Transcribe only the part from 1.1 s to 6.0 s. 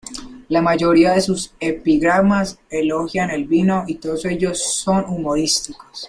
de sus epigramas elogian el vino y todos ellos son humorísticos.